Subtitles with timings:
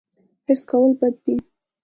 [0.45, 1.35] حرص کول بد دي